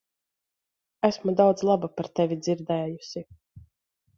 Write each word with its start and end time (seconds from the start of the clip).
Esmu 1.09 1.35
daudz 1.41 1.63
laba 1.71 1.91
par 1.99 2.09
tevi 2.21 2.39
dzirdējusi. 2.47 3.25